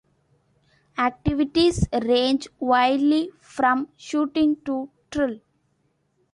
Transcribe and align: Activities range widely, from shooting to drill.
Activities 0.97 1.87
range 2.01 2.47
widely, 2.57 3.29
from 3.39 3.87
shooting 3.97 4.55
to 4.65 4.89
drill. 5.11 5.37